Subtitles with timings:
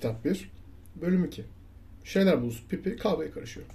[0.00, 0.50] Kitap 1,
[1.02, 1.44] Bölüm 2.
[2.04, 3.66] Şeyler bulusu Pipi kahveye karışıyor.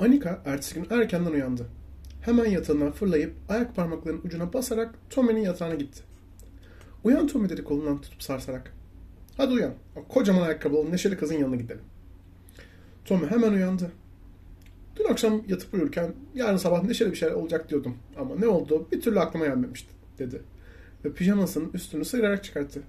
[0.00, 1.66] Anika ertesi gün erkenden uyandı.
[2.20, 6.00] Hemen yatağından fırlayıp ayak parmaklarının ucuna basarak Tommy'nin yatağına gitti.
[7.04, 8.72] Uyan Tommy dedi kolundan tutup sarsarak.
[9.36, 9.74] Hadi uyan.
[9.96, 11.84] O kocaman ayakkabılı neşeli kızın yanına gidelim.
[13.04, 13.92] Tommy hemen uyandı.
[14.96, 17.96] Dün akşam yatıp uyurken yarın sabah neşeli bir şeyler olacak diyordum.
[18.16, 20.42] Ama ne oldu bir türlü aklıma gelmemişti dedi.
[21.04, 22.82] Ve pijamasının üstünü sıyırarak çıkarttı.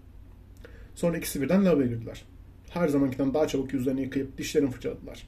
[1.00, 2.26] Sonra ikisi birden lavaboya girdiler.
[2.70, 5.28] Her zamankinden daha çabuk yüzlerini yıkayıp dişlerini fırçaladılar.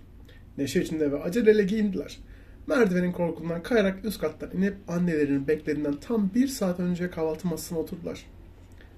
[0.57, 2.19] Neşe içinde ve aceleyle giyindiler.
[2.67, 8.25] Merdivenin korkundan kayarak üst kattan inip annelerinin beklediğinden tam bir saat önce kahvaltı masasına oturdular.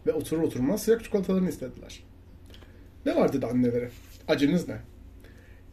[0.08, 2.04] Ve oturur oturmaz sıcak çikolatalarını istediler.
[3.06, 3.90] Ne var dedi annelere.
[4.28, 4.78] Acınız ne?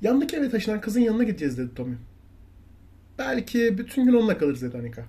[0.02, 1.96] Yandaki eve taşınan kızın yanına gideceğiz dedi Tommy.
[3.18, 5.04] Belki bütün gün onunla kalırız dedi Anika.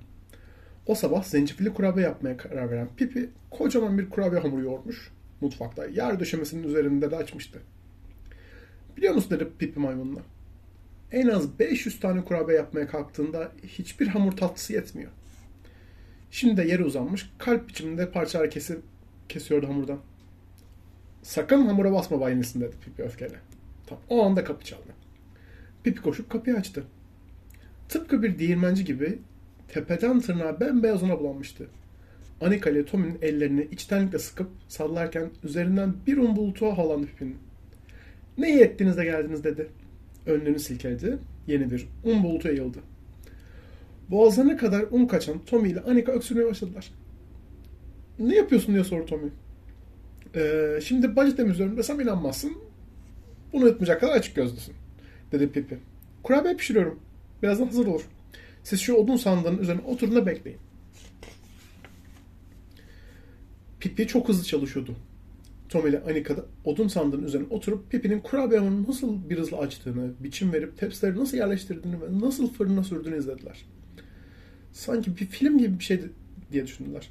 [0.85, 5.11] O sabah zencefilli kurabiye yapmaya karar veren Pipi kocaman bir kurabiye hamuru yoğurmuş.
[5.41, 7.59] Mutfakta yer döşemesinin üzerinde de açmıştı.
[8.97, 10.19] Biliyor musun dedi Pipi maymununa.
[11.11, 15.11] En az 500 tane kurabiye yapmaya kalktığında hiçbir hamur tatlısı yetmiyor.
[16.31, 18.81] Şimdi de yere uzanmış kalp biçiminde parçalar kesip
[19.29, 19.99] kesiyordu hamurdan.
[21.23, 23.35] Sakın hamura basma baynesin dedi Pipi öfkeyle.
[23.87, 24.93] Tam o anda kapı çaldı.
[25.83, 26.83] Pipi koşup kapıyı açtı.
[27.89, 29.19] Tıpkı bir değirmenci gibi
[29.67, 31.67] tepeden tırnağa bembeyaz ona bulanmıştı.
[32.41, 37.37] Anika ile Tommy'nin ellerini içtenlikle sıkıp sallarken üzerinden bir un bulutu havalandı Pipi'nin.
[38.37, 39.67] Ne iyi ettiniz de geldiniz dedi.
[40.25, 41.17] Önlüğünü silkeledi.
[41.47, 42.79] Yeni bir un bulutu yayıldı.
[44.09, 46.91] Boğazlarına kadar un kaçan Tommy ile Anika öksürmeye başladılar.
[48.19, 49.29] Ne yapıyorsun diye sordu Tommy.
[50.35, 52.57] Ee, şimdi bacı temizliyorum desem inanmazsın.
[53.53, 54.75] Bunu etmeyecek kadar açık gözlüsün.
[55.31, 55.77] Dedi Pipi.
[56.23, 56.99] Kurabiye pişiriyorum.
[57.43, 58.01] Birazdan hazır olur.
[58.63, 60.59] Siz şu odun sandığının üzerine oturun da bekleyin.
[63.81, 64.95] Pipi çok hızlı çalışıyordu.
[65.69, 70.11] Tom ile Anika da odun sandığının üzerine oturup Pipi'nin kurabiye hamurunu nasıl bir hızla açtığını,
[70.19, 73.65] biçim verip tepsileri nasıl yerleştirdiğini ve nasıl fırına sürdüğünü izlediler.
[74.73, 76.09] Sanki bir film gibi bir şeydi
[76.51, 77.09] diye düşündüler.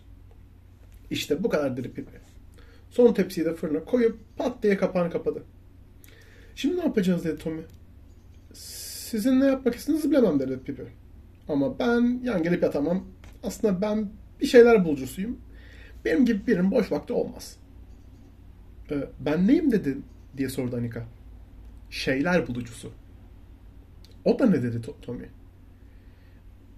[1.10, 2.12] İşte bu kadar dedi Pipi.
[2.90, 5.42] Son tepsiyi de fırına koyup pat diye kapağını kapadı.
[6.54, 7.62] Şimdi ne yapacağız dedi Tommy.
[8.52, 10.82] Sizin ne yapmak istediğinizi bilemem dedi Pipi.
[11.48, 13.04] Ama ben yan gelip yatamam.
[13.42, 14.10] Aslında ben
[14.40, 15.38] bir şeyler bulucusuyum.
[16.04, 17.56] Benim gibi birinin boş vakti olmaz.
[18.90, 19.98] Ee, ben neyim dedi
[20.36, 21.06] diye sordu Anika.
[21.90, 22.92] Şeyler bulucusu.
[24.24, 25.26] O da ne dedi Tommy.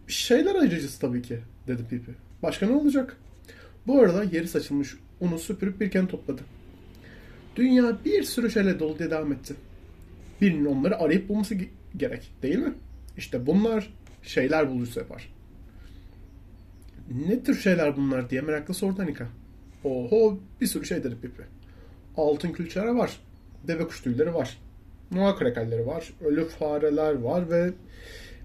[0.07, 2.13] Şeyler ayrıcısı tabii ki dedi Pipi.
[2.43, 3.17] Başka ne olacak?
[3.87, 6.43] Bu arada yeri saçılmış unu süpürüp bir kent topladı.
[7.57, 9.55] Dünya bir sürü şeyle dolu diye devam etti.
[10.41, 11.55] Birinin onları arayıp bulması
[11.97, 12.75] gerek değil mi?
[13.17, 15.32] İşte bunlar şeyler bulucusu yapar.
[17.13, 19.29] Ne tür şeyler bunlar diye merakla sordu Anika.
[19.85, 21.43] Oho bir sürü şey dedi Pipi.
[22.17, 23.21] Altın külçeleri var.
[23.67, 24.59] Deve kuş tüyleri var.
[25.11, 26.13] Noa krekerleri var.
[26.25, 27.71] Ölü fareler var ve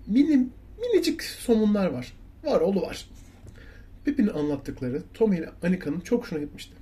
[0.07, 0.47] mini,
[0.81, 2.13] minicik somunlar var.
[2.43, 3.09] Var oğlu var.
[4.05, 6.73] Pipi'nin anlattıkları Tommy ile Anika'nın çok hoşuna gitmişti.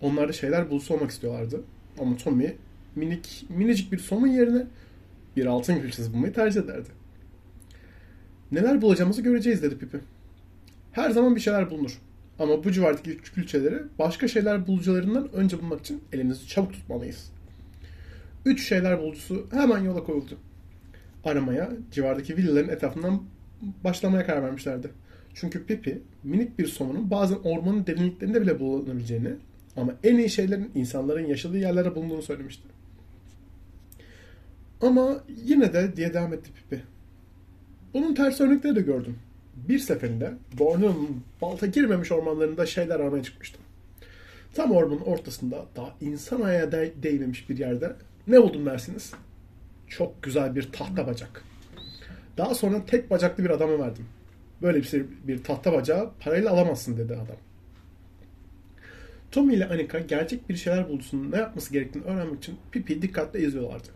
[0.00, 1.60] Onlar da şeyler bulusu olmak istiyorlardı.
[1.98, 2.56] Ama Tommy
[2.96, 4.66] minik, minicik bir somun yerine
[5.36, 6.88] bir altın külçesi bulmayı tercih ederdi.
[8.52, 9.98] Neler bulacağımızı göreceğiz dedi Pipi.
[10.94, 11.98] Her zaman bir şeyler bulunur.
[12.38, 17.30] Ama bu civardaki külçeleri başka şeyler bulucularından önce bulmak için elimizi çabuk tutmalıyız.
[18.44, 20.38] Üç şeyler bulucusu hemen yola koyuldu.
[21.24, 23.22] Aramaya civardaki villaların etrafından
[23.84, 24.90] başlamaya karar vermişlerdi.
[25.34, 29.30] Çünkü Pipi minik bir somunun bazen ormanın derinliklerinde bile bulunabileceğini
[29.76, 32.68] ama en iyi şeylerin insanların yaşadığı yerlere bulunduğunu söylemişti.
[34.80, 36.82] Ama yine de diye devam etti Pipi.
[37.94, 39.16] Bunun ters örnekleri de gördüm.
[39.56, 43.60] Bir seferinde Borneo'nun balta girmemiş ormanlarında şeyler aramaya çıkmıştım.
[44.54, 49.12] Tam ormanın ortasında daha insan ayağı de- değmemiş bir yerde ne buldum dersiniz?
[49.88, 51.44] Çok güzel bir tahta bacak.
[52.36, 54.04] Daha sonra tek bacaklı bir adama verdim.
[54.62, 57.36] Böyle bir, şey, bir tahta bacağı parayla alamazsın dedi adam.
[59.30, 63.88] Tommy ile Anika gerçek bir şeyler buldusunun ne yapması gerektiğini öğrenmek için Pipi dikkatle izliyorlardı.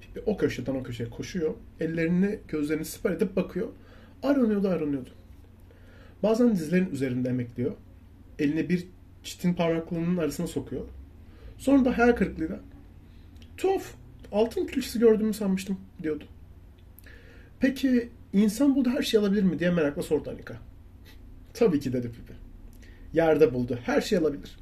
[0.00, 1.54] Pipi o köşeden o köşeye koşuyor.
[1.80, 3.68] Ellerini gözlerini siper edip bakıyor.
[4.22, 5.10] Aranıyordu aranıyordu.
[6.22, 7.72] Bazen dizlerin üzerinde emekliyor.
[8.38, 8.86] Elini bir
[9.24, 10.84] çitin parmaklarının arasına sokuyor.
[11.58, 12.60] Sonra da hayal kırıklığıyla
[13.56, 13.94] tuhaf
[14.32, 16.24] altın külçesi gördüğümü sanmıştım diyordu.
[17.60, 20.54] Peki insan buldu her şeyi alabilir mi diye merakla sordu Anika.
[21.54, 22.32] Tabii ki dedi Pipi.
[23.12, 23.78] Yerde buldu.
[23.84, 24.56] Her şey alabilir.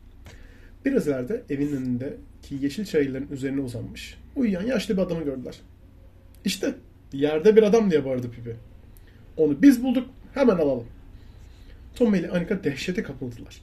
[0.85, 4.19] Biraz ileride evin önündeki yeşil çayırların üzerine uzanmış.
[4.37, 5.61] Uyuyan yaşlı bir adamı gördüler.
[6.45, 6.75] İşte
[7.13, 8.57] yerde bir adam diye bağırdı Pipi.
[9.37, 10.09] Onu biz bulduk.
[10.35, 10.87] Hemen alalım.
[11.95, 13.63] Tommy ile Anika dehşete kapıldılar.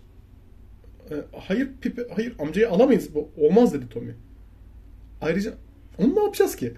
[1.11, 3.15] E, hayır Pipi, hayır amcayı alamayız.
[3.15, 4.11] Bu olmaz dedi Tommy.
[5.21, 5.53] Ayrıca
[5.97, 6.73] onu ne yapacağız ki?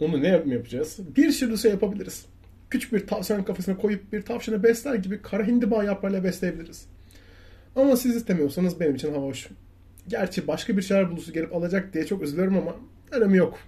[0.00, 0.98] Onu ne yap- yapacağız?
[1.16, 2.26] Bir sürü şey yapabiliriz.
[2.70, 6.86] Küçük bir tavşan kafasına koyup bir tavşanı besler gibi kara hindiba yaprağıyla besleyebiliriz.
[7.76, 9.48] Ama siz istemiyorsanız benim için hava hoş.
[10.08, 12.76] Gerçi başka bir şeyler bulusu gelip alacak diye çok üzülüyorum ama
[13.10, 13.58] önemi yok.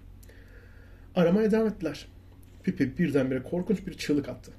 [1.14, 2.08] Aramaya devam ettiler.
[2.66, 4.52] Pipi birdenbire korkunç bir çığlık attı.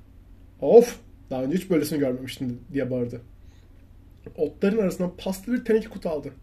[0.61, 0.99] Of!
[1.29, 3.21] Daha önce hiç böylesini görmemiştim diye bağırdı.
[4.37, 6.33] Otların arasından paslı bir teneke kutu aldı.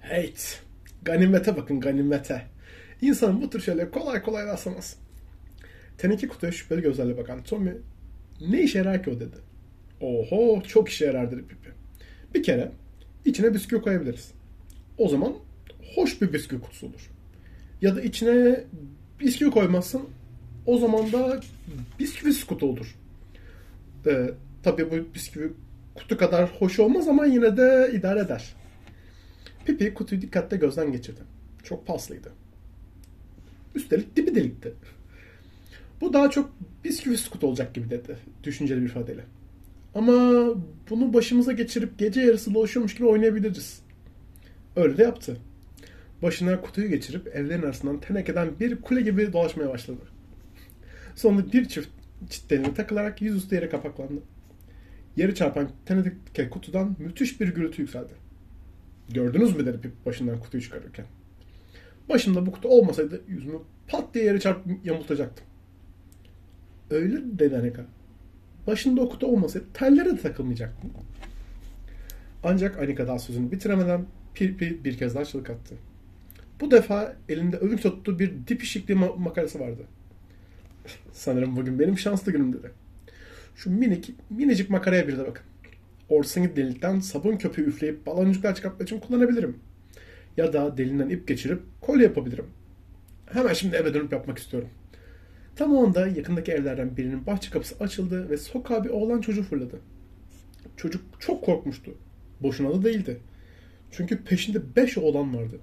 [0.00, 0.62] Heyt!
[1.02, 2.42] Ganimete bakın ganimete.
[3.02, 4.96] İnsan bu tür şeyleri kolay kolay rastlamaz.
[5.98, 7.72] Teneke kutuya şüpheli gözlerle bakan Tommy
[8.40, 9.36] ne işe yarar ki o dedi.
[10.00, 11.70] Oho çok işe yarar dedi Pipi.
[12.34, 12.72] Bir kere
[13.24, 14.32] içine bisküvi koyabiliriz.
[14.98, 15.34] O zaman
[15.94, 17.10] hoş bir bisküvi kutusu olur.
[17.82, 18.64] Ya da içine
[19.20, 20.08] bisküvi koymazsın
[20.66, 21.40] o zaman da
[21.98, 22.94] bisküvi kutu olur.
[24.06, 24.30] Ee,
[24.62, 25.52] tabii bu bisküvi
[25.94, 28.54] kutu kadar hoş olmaz ama yine de idare eder.
[29.64, 31.20] Pipi kutuyu dikkatle gözden geçirdi.
[31.64, 32.32] Çok paslıydı.
[33.74, 34.72] Üstelik dibi delikti.
[36.00, 36.50] Bu daha çok
[36.84, 39.24] bisküvi skut olacak gibi dedi düşünceli bir ifadeyle.
[39.94, 40.12] Ama
[40.90, 43.80] bunu başımıza geçirip gece yarısı dolaşıyormuş gibi oynayabiliriz.
[44.76, 45.36] Öyle de yaptı.
[46.22, 50.00] Başına kutuyu geçirip evlerin arasından tenekeden bir kule gibi dolaşmaya başladı.
[51.16, 51.88] Sonunda bir çift
[52.30, 54.22] çitlerine takılarak yüzüstü yere kapaklandı.
[55.16, 58.12] Yeri çarpan teneke kutudan müthiş bir gürültü yükseldi.
[59.08, 61.06] Gördünüz mü dedi Pip başından kutuyu çıkarırken.
[62.08, 63.58] Başımda bu kutu olmasaydı yüzümü
[63.88, 65.46] pat diye yere çarpıp yamultacaktım.
[66.90, 67.84] Öyle dedi Aneka.
[68.66, 70.90] Başında o kutu olmasaydı tellere de takılmayacaktım.
[72.44, 75.74] Ancak Anika daha sözünü bitiremeden Pirpi bir kez daha çığlık attı.
[76.60, 79.82] Bu defa elinde övük tuttuğu bir dip işikli ma- makarası vardı.
[81.12, 82.70] Sanırım bugün benim şanslı günüm dedi.
[83.56, 85.44] Şu minik, minicik makaraya bir de bakın.
[86.08, 89.56] Ortasındaki delikten sabun köpüğü üfleyip baloncuklar çıkartmak için kullanabilirim.
[90.36, 92.46] Ya da delinden ip geçirip kolye yapabilirim.
[93.26, 94.68] Hemen şimdi eve dönüp yapmak istiyorum.
[95.56, 99.80] Tam o anda yakındaki evlerden birinin bahçe kapısı açıldı ve sokağa bir oğlan çocuğu fırladı.
[100.76, 101.94] Çocuk çok korkmuştu.
[102.40, 103.20] Boşuna da değildi.
[103.90, 105.58] Çünkü peşinde beş oğlan vardı.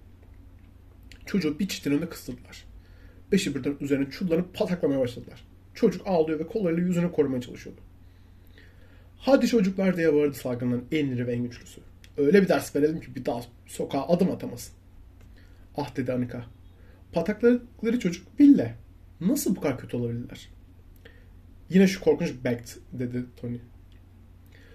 [1.25, 2.65] Çocuğu bir çitin önüne kıstırdılar.
[3.33, 5.47] Beşi birden üzerine çullanıp pataklamaya başladılar.
[5.73, 7.81] Çocuk ağlıyor ve kollarıyla yüzünü korumaya çalışıyordu.
[9.17, 11.81] Hadi çocuklar diye bağırdı salgından en iri ve en güçlüsü.
[12.17, 14.73] Öyle bir ders verelim ki bir daha sokağa adım atamasın.
[15.77, 16.45] Ah dedi Anika.
[17.11, 18.75] Patakladıkları çocuk Bille.
[19.21, 20.49] Nasıl bu kadar kötü olabilirler?
[21.69, 23.57] Yine şu korkunç Becked dedi Tony.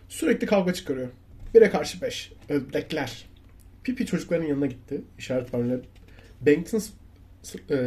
[0.09, 1.09] Sürekli kavga çıkarıyor.
[1.55, 2.33] Bire karşı beş.
[2.49, 3.27] Ödekler.
[3.85, 5.03] Pipi çocukların yanına gitti.
[5.19, 5.85] İşaret parmağıyla e,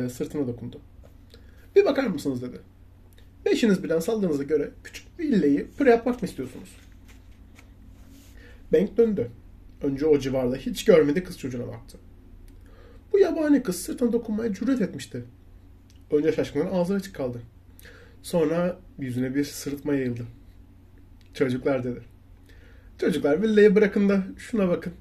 [0.09, 0.81] sırtına dokundu.
[1.75, 2.59] Bir bakar mısınız dedi.
[3.45, 6.69] Beşiniz birden saldığınıza göre küçük bir illeyi püre yapmak mı istiyorsunuz?
[8.73, 9.31] Bank döndü.
[9.83, 11.97] Önce o civarda hiç görmedi kız çocuğuna baktı.
[13.13, 15.23] Bu yabani kız sırtına dokunmaya cüret etmişti.
[16.11, 17.41] Önce şaşkından ağzı açık kaldı.
[18.23, 20.23] Sonra yüzüne bir sırıtma yayıldı.
[21.33, 21.99] Çocuklar dedi.
[22.97, 24.93] Çocuklar villa'yı bırakın da şuna bakın.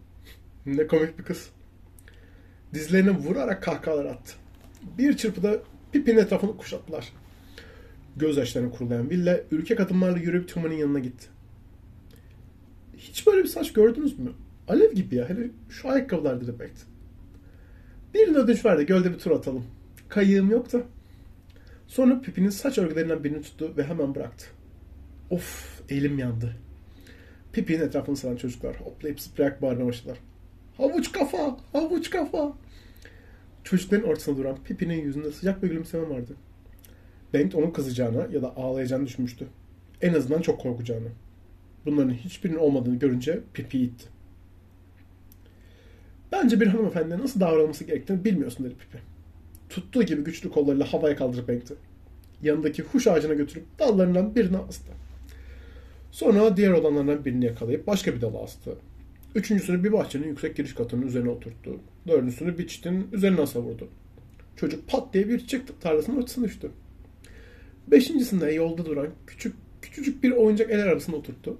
[0.67, 1.51] Ne komik bir kız.
[2.75, 4.33] Dizlerine vurarak kahkahalar attı.
[4.99, 5.59] Bir çırpıda
[5.93, 7.13] Pipi'nin etrafını kuşattılar.
[8.17, 11.27] Göz yaşlarına kurulayan Villa ürkek adımlarla yürüyüp Tommy'nin yanına gitti.
[12.97, 14.33] Hiç böyle bir saç gördünüz mü?
[14.69, 15.29] Alev gibi ya.
[15.29, 16.87] Hele şu ayakkabılar dedi Beckett.
[18.15, 19.65] Birine ödünç ver de gölde bir tur atalım.
[20.09, 20.83] Kayığım yok da.
[21.87, 24.47] Sonra Pipi'nin saç örgülerinden birini tuttu ve hemen bıraktı.
[25.31, 26.57] Of elim yandı.
[27.53, 30.19] Pipi'nin etrafını saran çocuklar hoplayıp zıplayarak bağırmaya başladılar.
[30.77, 31.57] Havuç kafa!
[31.73, 32.53] Havuç kafa!
[33.65, 36.37] Çocukların ortasında duran Pipi'nin yüzünde sıcak bir gülümseme vardı.
[37.35, 39.47] Bengt onun kızacağına ya da ağlayacağını düşünmüştü.
[40.01, 41.09] En azından çok korkacağını.
[41.87, 44.09] Bunların hiçbirinin olmadığını görünce Pipi itti.
[46.33, 48.99] Bence bir hanımefendiye nasıl davranılması gerektiğini bilmiyorsun dedi Pipi.
[49.69, 51.75] Tuttuğu gibi güçlü kollarıyla havaya kaldırıp Bengt'i.
[52.43, 54.93] Yanındaki huş ağacına götürüp dallarından birine astı.
[56.11, 58.77] Sonra diğer olanlardan birini yakalayıp başka bir dala astı.
[59.35, 61.81] Üçüncüsünü bir bahçenin yüksek giriş katının üzerine oturttu.
[62.09, 63.89] Dördüncüsünü bir çitin üzerine savurdu.
[64.57, 66.71] Çocuk pat diye bir çiçek tarlasının ortasına düştü.
[67.87, 71.59] Beşincisinde yolda duran küçük küçücük bir oyuncak el arabasına oturttu.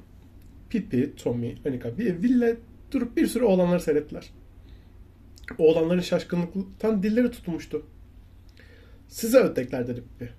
[0.71, 2.57] Pippi, Tommy, Anika bir Ville
[2.93, 4.31] durup bir sürü oğlanları seyrettiler.
[5.59, 7.87] Oğlanların şaşkınlıktan dilleri tutulmuştu.
[9.09, 10.33] Size ödekler dedi Pippi.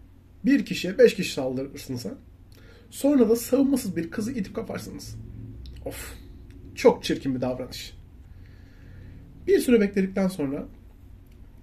[0.45, 2.13] Bir kişiye beş kişi saldırırsınız ha.
[2.89, 5.15] Sonra da savunmasız bir kızı itip kaparsınız.
[5.85, 6.13] Of,
[6.75, 7.93] çok çirkin bir davranış.
[9.47, 10.65] Bir süre bekledikten sonra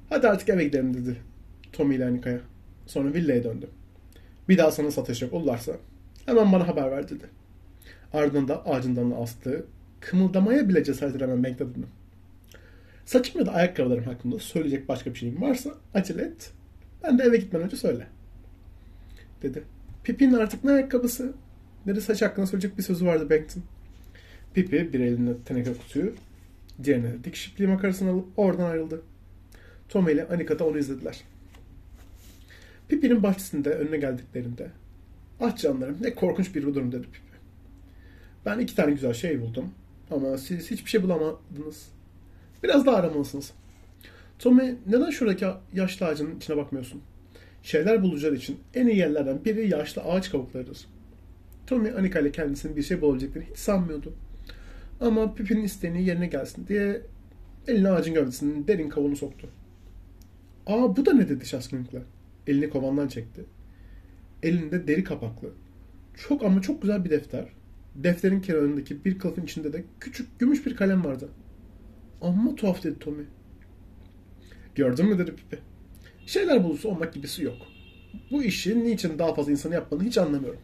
[0.09, 1.17] hadi artık eve gidelim dedi
[1.73, 2.41] Tommy ile Anika'ya.
[2.87, 3.69] Sonra villaya döndü.
[4.49, 5.73] Bir daha sana satacak olurlarsa
[6.27, 7.25] hemen bana haber ver dedi.
[8.13, 9.67] Ardından da ağacından astığı
[10.01, 11.85] kımıldamaya bile cesaret Bank tadını.
[13.05, 16.53] Saçım ya da ayakkabılarım hakkında söyleyecek başka bir şeyin varsa acele et.
[17.03, 18.07] Ben de eve gitmeden önce söyle.
[19.43, 19.65] Dedi.
[20.05, 21.33] Pipi'nin artık ne ayakkabısı
[21.87, 23.63] ne de saç hakkında söyleyecek bir sözü vardı Beckton.
[24.55, 26.15] Pipi bir elinde teneke kutuyu,
[26.85, 29.03] diğerine de dikiş ipliği makarasını alıp oradan ayrıldı.
[29.89, 31.21] Tom ile Anika da onu izlediler.
[32.89, 34.71] Pipi'nin bahçesinde önüne geldiklerinde
[35.41, 37.29] Ah canlarım ne korkunç bir durum dedi Pipi.
[38.47, 39.71] Ben iki tane güzel şey buldum
[40.11, 41.89] ama siz hiçbir şey bulamadınız.
[42.63, 43.53] Biraz daha aramalısınız.
[44.39, 47.03] Tommy neden şuradaki yaşlı ağacın içine bakmıyorsun?
[47.63, 50.79] Şeyler bulacaklar için en iyi yerlerden biri yaşlı ağaç kabuklarıdır.
[51.67, 54.15] Tommy Anika ile kendisinin bir şey bulabileceklerini hiç sanmıyordu.
[55.01, 57.03] Ama Pipi'nin isteğini yerine gelsin diye
[57.69, 59.49] elini ağacın gövdesinin derin kavuğunu soktu.
[60.67, 62.03] Aa bu da ne dedi şaşkınlıkla.
[62.47, 63.45] Elini kovandan çekti.
[64.43, 65.53] Elinde deri kapaklı.
[66.15, 67.45] Çok ama çok güzel bir defter.
[67.95, 71.29] Defterin kenarındaki bir kılıfın içinde de küçük gümüş bir kalem vardı.
[72.21, 73.25] Amma tuhaf dedi Tommy.
[74.75, 75.59] Gördün mü dedi Pipi.
[76.27, 77.57] Şeyler bulusu olmak gibisi yok.
[78.31, 80.61] Bu işi niçin daha fazla insanı yapmanı hiç anlamıyorum.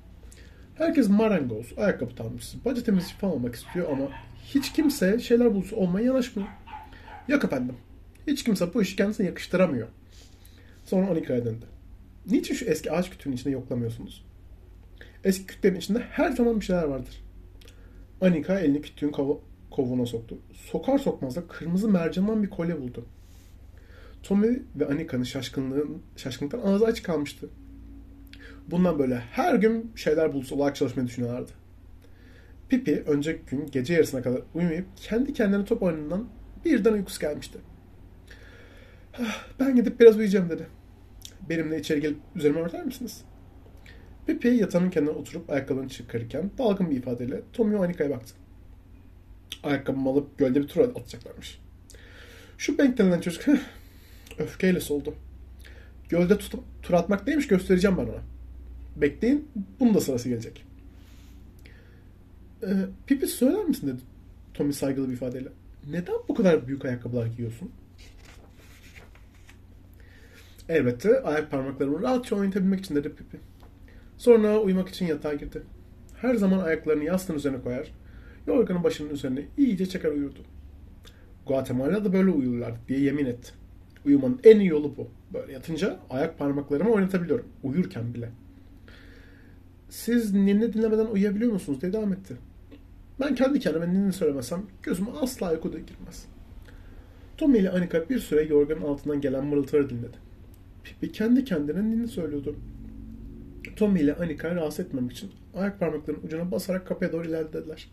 [0.75, 4.09] Herkes marangoz, ayakkabı tamircisi, bacı temizlikçi falan olmak istiyor ama
[4.45, 6.49] hiç kimse şeyler bulusu olmaya yanaşmıyor.
[7.28, 7.75] Yok efendim.
[8.26, 9.88] Hiç kimse bu işi kendisine yakıştıramıyor.
[10.85, 11.66] Sonra Anika'ya döndü.
[12.31, 14.25] Niçin şu eski ağaç kütüğünün içinde yoklamıyorsunuz?
[15.25, 17.25] Eski kütüklerin içinde her zaman bir şeyler vardır.
[18.21, 19.37] Anika elini kütüğün kov
[19.71, 20.38] kovuğuna soktu.
[20.52, 23.04] Sokar sokmaz da kırmızı mercandan bir kolye buldu.
[24.23, 27.50] Tommy ve Anika'nın şaşkınlığın, şaşkınlıktan ağzı açık kalmıştı.
[28.71, 31.50] Bundan böyle her gün şeyler bulusu olarak çalışmayı düşünüyorlardı.
[32.68, 36.28] Pipi önceki gün gece yarısına kadar uyumayıp kendi kendine top oyunundan
[36.64, 37.59] birden uykusu gelmişti.
[39.21, 40.66] "Ah, Ben gidip biraz uyuyacağım dedi.
[41.49, 43.25] Benimle içeri gelip üzerime örter misiniz?
[44.26, 48.35] Pipi yatağının kenarına oturup ayakkabını çıkarırken dalgın bir ifadeyle ve Anika'ya baktı.
[49.62, 51.59] Ayakkabımı alıp gölde bir tur atacaklarmış.
[52.59, 53.44] Şu Bank denilen çocuk
[54.38, 55.14] öfkeyle soldu.
[56.09, 58.34] Gölde tut- tur atmak neymiş göstereceğim ben ona.
[58.97, 59.49] Bekleyin
[59.81, 60.65] bunun da sırası gelecek.
[62.63, 62.67] Ee,
[63.07, 64.01] Pipi söyler misin dedi
[64.55, 65.49] Tommy saygılı bir ifadeyle.
[65.91, 67.71] Neden bu kadar büyük ayakkabılar giyiyorsun?
[70.69, 73.37] Elbette ayak parmaklarımı rahatça oynatabilmek için dedi Pipi.
[74.19, 75.63] Sonra uyumak için yatağa girdi.
[76.21, 77.93] Her zaman ayaklarını yastığın üzerine koyar,
[78.47, 80.39] yorganın başının üzerine iyice çeker uyurdu.
[81.47, 83.53] Guatemala'da böyle uyurlar diye yemin etti.
[84.07, 85.09] Uyumanın en iyi yolu bu.
[85.35, 87.47] Böyle yatınca ayak parmaklarımı oynatabiliyorum.
[87.63, 88.31] Uyurken bile.
[89.95, 92.37] Siz ninni dinlemeden uyuyabiliyor musunuz diye devam etti.
[93.21, 96.27] Ben kendi kendime ninni söylemesem gözüme asla uyku da girmez.
[97.37, 100.17] Tommy ile Anika bir süre yorganın altından gelen mırıltıları dinledi.
[100.85, 102.57] Pipi kendi kendine ninni söylüyordu.
[103.77, 107.89] Tommy ile Anika rahatsız etmemek için ayak parmaklarının ucuna basarak kapıya doğru ilerlediler.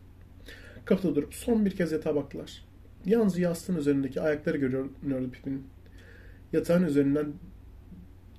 [0.85, 2.65] Kapıda durup son bir kez yatağa baktılar.
[3.05, 5.63] Yalnız yastığın üzerindeki ayakları görünüyordu Pipi'nin.
[6.53, 7.33] Yatağın üzerinden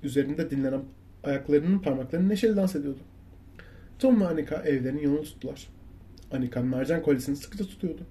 [0.03, 0.81] üzerinde dinlenen
[1.23, 2.99] ayaklarının parmakları neşeli dans ediyordu.
[4.03, 5.67] Tom ve Anika evlerinin yolunu tuttular.
[6.31, 8.01] Anika mercan kolyesini sıkıca tutuyordu.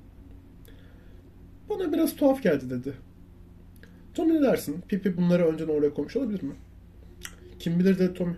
[1.68, 2.92] Bana biraz tuhaf geldi dedi.
[4.14, 4.80] Tom ne dersin?
[4.88, 6.54] Pipi bunları önceden oraya koymuş olabilir mi?
[7.58, 8.34] Kim bilir dedi Tommy.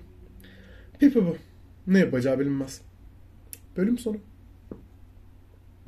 [0.99, 1.37] Pipi bu.
[1.87, 2.80] Ne yapacağı bilinmez.
[3.76, 4.16] Bölüm sonu.